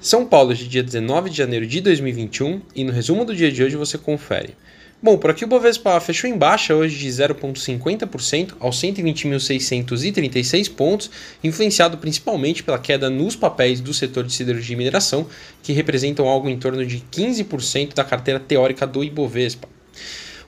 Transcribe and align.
São 0.00 0.24
Paulo 0.24 0.54
de 0.54 0.68
dia 0.68 0.80
19 0.80 1.28
de 1.28 1.36
janeiro 1.36 1.66
de 1.66 1.80
2021 1.80 2.62
e 2.72 2.84
no 2.84 2.92
resumo 2.92 3.24
do 3.24 3.34
dia 3.34 3.50
de 3.50 3.64
hoje 3.64 3.74
você 3.74 3.98
confere. 3.98 4.54
Bom, 5.02 5.18
por 5.18 5.30
aqui 5.30 5.44
o 5.44 5.48
Bovespa 5.48 5.98
fechou 5.98 6.30
em 6.30 6.38
baixa 6.38 6.72
hoje 6.72 6.96
de 6.96 7.08
0,50% 7.08 8.54
aos 8.60 8.80
120.636 8.80 10.72
pontos, 10.72 11.10
influenciado 11.42 11.98
principalmente 11.98 12.62
pela 12.62 12.78
queda 12.78 13.10
nos 13.10 13.34
papéis 13.34 13.80
do 13.80 13.92
setor 13.92 14.22
de 14.22 14.32
siderurgia 14.32 14.74
e 14.74 14.78
mineração, 14.78 15.26
que 15.64 15.72
representam 15.72 16.28
algo 16.28 16.48
em 16.48 16.56
torno 16.56 16.86
de 16.86 17.02
15% 17.10 17.92
da 17.92 18.04
carteira 18.04 18.38
teórica 18.38 18.86
do 18.86 19.02
Ibovespa. 19.02 19.68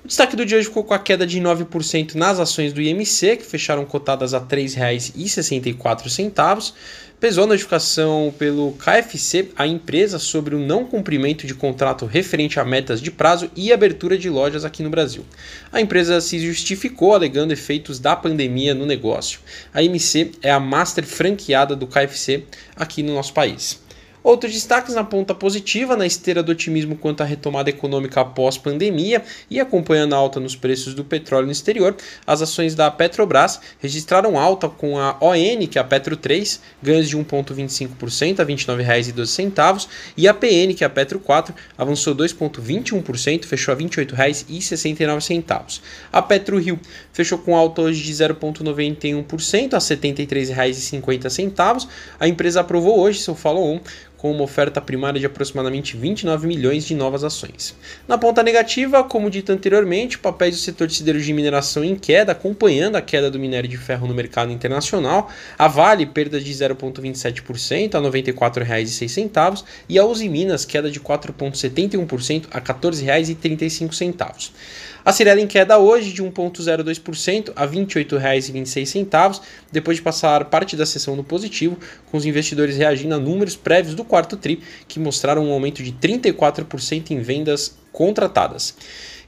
O 0.03 0.09
destaque 0.09 0.35
do 0.35 0.46
dia 0.46 0.57
hoje 0.57 0.69
ficou 0.69 0.82
com 0.82 0.95
a 0.95 0.98
queda 0.98 1.27
de 1.27 1.39
9% 1.39 2.14
nas 2.14 2.41
ações 2.41 2.73
do 2.73 2.80
IMC, 2.80 3.37
que 3.37 3.45
fecharam 3.45 3.85
cotadas 3.85 4.32
a 4.32 4.39
R$ 4.39 4.46
3,64. 4.46 6.73
Pesou 7.21 7.45
a 7.45 7.46
notificação 7.46 8.35
pelo 8.39 8.72
KFC, 8.72 9.50
a 9.55 9.67
empresa, 9.67 10.18
sobre 10.18 10.55
o 10.55 10.58
não 10.58 10.86
cumprimento 10.86 11.46
de 11.46 11.55
contrato 11.55 12.07
referente 12.07 12.58
a 12.58 12.64
metas 12.64 13.03
de 13.03 13.11
prazo 13.11 13.50
e 13.55 13.75
abertura 13.75 14.17
de 14.17 14.31
lojas 14.31 14.64
aqui 14.64 14.82
no 14.82 14.89
Brasil. 14.89 15.22
A 15.71 15.82
empresa 15.82 16.19
se 16.22 16.39
justificou 16.39 17.14
alegando 17.14 17.53
efeitos 17.53 17.99
da 17.99 18.17
pandemia 18.17 18.75
no 18.75 18.86
negócio. 18.86 19.41
A 19.72 19.82
IMC 19.82 20.32
é 20.41 20.50
a 20.50 20.58
master 20.58 21.05
franqueada 21.05 21.77
do 21.77 21.86
KFC 21.86 22.44
aqui 22.75 23.03
no 23.03 23.13
nosso 23.13 23.35
país. 23.35 23.79
Outros 24.22 24.52
destaques 24.52 24.94
na 24.94 25.02
ponta 25.02 25.34
positiva, 25.34 25.96
na 25.96 26.06
esteira 26.06 26.42
do 26.42 26.52
otimismo 26.52 26.94
quanto 26.94 27.22
à 27.22 27.24
retomada 27.24 27.70
econômica 27.70 28.20
após 28.20 28.58
pandemia 28.58 29.22
e 29.48 29.58
acompanhando 29.58 30.14
a 30.14 30.18
alta 30.18 30.38
nos 30.38 30.54
preços 30.54 30.93
do 30.93 31.02
petróleo 31.02 31.46
no 31.46 31.52
exterior, 31.52 31.96
as 32.27 32.42
ações 32.42 32.74
da 32.74 32.91
Petrobras 32.91 33.58
registraram 33.78 34.38
alta 34.38 34.69
com 34.69 34.98
a 34.98 35.16
ON, 35.20 35.66
que 35.66 35.78
é 35.78 35.80
a 35.80 35.84
Petro 35.84 36.16
3, 36.16 36.60
ganhos 36.83 37.08
de 37.08 37.16
1,25% 37.16 38.41
a 38.41 38.42
R$ 38.42 38.55
29,12, 38.55 39.88
e 40.16 40.27
a 40.28 40.34
PN, 40.34 40.74
que 40.74 40.84
é 40.84 40.86
a 40.86 40.90
Petro 40.90 41.18
4, 41.18 41.55
avançou 41.78 42.14
2,21%, 42.14 43.46
fechou 43.46 43.72
a 43.72 43.77
R$ 43.77 43.84
28,69. 43.84 45.80
A 46.12 46.20
Petro 46.20 46.58
Rio 46.58 46.78
fechou 47.12 47.38
com 47.38 47.56
alta 47.56 47.80
hoje 47.82 48.02
de 48.02 48.12
0,91% 48.12 49.72
a 49.72 49.78
R$ 49.78 49.82
73,50. 49.82 51.88
A 52.18 52.27
empresa 52.28 52.60
aprovou 52.60 53.00
hoje 53.00 53.20
seu 53.20 53.34
follow-on 53.34 53.80
com 54.20 54.30
uma 54.30 54.42
oferta 54.42 54.82
primária 54.82 55.18
de 55.18 55.24
aproximadamente 55.24 55.96
29 55.96 56.46
milhões 56.46 56.84
de 56.84 56.94
novas 56.94 57.24
ações. 57.24 57.74
Na 58.06 58.18
ponta 58.18 58.42
negativa, 58.42 59.02
como 59.02 59.30
dito 59.30 59.50
anteriormente, 59.50 60.18
papéis 60.18 60.56
do 60.56 60.60
setor 60.60 60.88
de 60.88 60.96
siderurgia 60.96 61.32
e 61.32 61.34
mineração 61.34 61.82
em 61.82 61.96
queda, 61.96 62.32
acompanhando 62.32 62.96
a 62.96 63.00
queda 63.02 63.30
do 63.30 63.38
minério 63.38 63.68
de 63.68 63.78
ferro 63.78 64.06
no 64.06 64.12
mercado 64.12 64.52
internacional, 64.52 65.30
a 65.58 65.66
Vale 65.68 66.04
perda 66.04 66.38
de 66.38 66.52
0,27% 66.52 67.94
a 67.94 67.98
R$ 67.98 68.22
94,06 68.32 69.64
e 69.88 69.98
a 69.98 70.04
Uzi 70.04 70.28
Minas 70.28 70.66
queda 70.66 70.90
de 70.90 71.00
4,71% 71.00 72.44
a 72.50 72.58
R$ 72.58 72.64
14,35. 72.64 74.50
A 75.02 75.12
Cirela 75.12 75.40
em 75.40 75.46
queda 75.46 75.78
hoje 75.78 76.12
de 76.12 76.22
1,02% 76.22 77.52
a 77.56 77.64
R$ 77.64 77.86
28,26, 77.86 79.40
depois 79.72 79.96
de 79.96 80.02
passar 80.02 80.44
parte 80.44 80.77
da 80.77 80.84
sessão 80.84 81.16
no 81.16 81.24
positivo, 81.24 81.78
com 82.10 82.18
os 82.18 82.27
investidores 82.27 82.77
reagindo 82.77 83.14
a 83.14 83.18
números 83.18 83.56
prévios 83.56 83.94
do 83.94 84.05
quarto 84.11 84.36
TRI, 84.36 84.61
que 84.89 84.98
mostraram 84.98 85.47
um 85.47 85.53
aumento 85.53 85.83
de 85.83 85.92
34% 85.92 87.12
em 87.12 87.20
vendas 87.20 87.78
contratadas. 87.92 88.74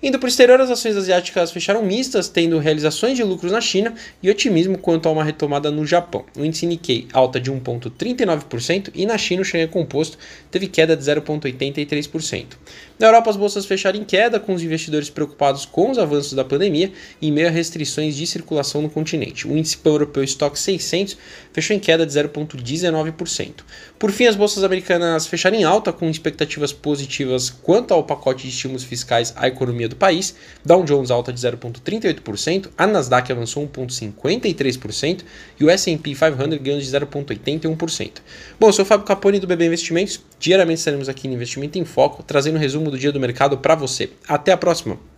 Indo 0.03 0.19
para 0.19 0.27
o 0.27 0.29
exterior, 0.29 0.61
as 0.61 0.69
ações 0.69 0.97
asiáticas 0.97 1.53
fecharam 1.53 1.81
mistas, 1.81 2.29
tendo 2.29 2.59
realizações 2.59 3.17
de 3.17 3.23
lucros 3.23 3.53
na 3.53 3.61
China 3.61 3.95
e 4.21 4.29
otimismo 4.29 4.77
quanto 4.77 5.09
a 5.09 5.13
uma 5.13 5.23
retomada 5.23 5.71
no 5.71 5.87
Japão. 5.87 6.25
O 6.37 6.45
índice 6.45 6.67
Nikkei 6.67 7.07
alta 7.13 7.39
de 7.39 7.53
1,39% 7.53 8.91
e 8.97 9.07
na 9.07 9.17
China 9.17 9.43
o 9.43 9.45
Xangai 9.45 9.69
Composto 9.69 10.19
teve 10.51 10.67
queda 10.67 10.97
de 10.97 11.05
0,83%. 11.05 12.47
Na 12.99 13.07
Europa, 13.07 13.31
as 13.31 13.37
bolsas 13.37 13.65
fecharam 13.65 13.99
em 13.99 14.05
queda, 14.05 14.41
com 14.41 14.55
os 14.55 14.63
investidores 14.63 15.09
preocupados 15.09 15.65
com 15.65 15.91
os 15.91 15.99
avanços 15.99 16.33
da 16.33 16.45
pandemia 16.45 16.93
e 17.21 17.29
em 17.29 17.33
meio 17.33 17.47
a 17.47 17.51
restrições 17.51 18.17
de 18.17 18.27
circulação 18.27 18.83
no 18.83 18.91
continente. 18.91 19.47
O 19.47 19.57
índice 19.57 19.79
europeu 19.85 20.25
Stock 20.25 20.59
600 20.59 21.17
fechou 21.53 21.77
em 21.77 21.81
queda 21.81 22.05
de 22.05 22.13
0,19%. 22.13 23.55
Por 24.01 24.11
fim, 24.11 24.27
as 24.27 24.35
bolsas 24.35 24.65
americanas 24.65 25.29
fecharam 25.29 25.57
em 25.57 25.63
alta, 25.63 25.93
com 25.93 26.11
expectativas 26.11 26.73
positivas 26.73 27.51
quanto 27.51 27.95
ao 27.95 28.03
pacote 28.03 28.49
de 28.49 28.52
estímulos 28.53 28.85
fiscais 28.85 29.33
à 29.37 29.49
economia 29.49 29.89
do 29.89 29.97
país. 29.97 30.35
Dow 30.65 30.85
Jones 30.85 31.11
alta 31.11 31.33
de 31.33 31.41
0,38%, 31.41 32.71
a 32.77 32.87
Nasdaq 32.87 33.31
avançou 33.33 33.67
1,53% 33.67 35.23
e 35.59 35.65
o 35.65 35.71
S&P 35.71 36.15
500 36.15 36.59
ganhou 36.61 36.81
de 36.81 36.87
0,81%. 36.87 38.11
Bom, 38.59 38.69
eu 38.69 38.73
sou 38.73 38.85
o 38.85 38.87
Fábio 38.87 39.07
Capone 39.07 39.39
do 39.39 39.47
BB 39.47 39.67
Investimentos. 39.67 40.21
Diariamente 40.39 40.79
estaremos 40.79 41.09
aqui 41.09 41.29
no 41.29 41.35
Investimento 41.35 41.79
em 41.79 41.85
Foco, 41.85 42.23
trazendo 42.23 42.57
um 42.57 42.61
resumo 42.61 42.91
do 42.91 42.99
dia 42.99 43.13
do 43.13 43.21
mercado 43.21 43.59
para 43.59 43.75
você. 43.75 44.11
Até 44.29 44.53
a 44.53 44.57
próxima! 44.57 45.12